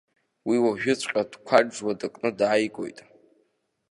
[0.47, 2.99] Уи уажәыҵәҟьа дқәаџуа дыкны дааигоит!